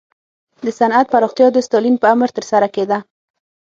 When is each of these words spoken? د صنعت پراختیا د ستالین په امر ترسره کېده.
د 0.65 0.67
صنعت 0.79 1.05
پراختیا 1.13 1.47
د 1.53 1.57
ستالین 1.67 1.95
په 1.99 2.07
امر 2.13 2.29
ترسره 2.37 2.67
کېده. 2.75 2.97